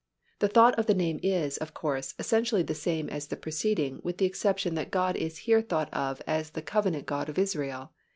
The 0.39 0.47
thought 0.47 0.73
of 0.79 0.87
the 0.87 0.95
name 0.95 1.19
is, 1.21 1.57
of 1.57 1.75
course, 1.75 2.15
essentially 2.17 2.63
the 2.63 2.73
same 2.73 3.07
as 3.09 3.27
the 3.27 3.35
preceding 3.37 4.01
with 4.03 4.17
the 4.17 4.25
exception 4.25 4.73
that 4.73 4.89
God 4.89 5.15
is 5.15 5.37
here 5.45 5.61
thought 5.61 5.93
of 5.93 6.23
as 6.25 6.49
the 6.49 6.63
Covenant 6.63 7.05
God 7.05 7.29
of 7.29 7.37
Israel. 7.37 7.91